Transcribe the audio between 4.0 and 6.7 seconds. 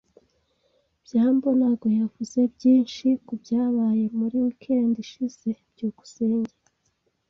muri weekend ishize. byukusenge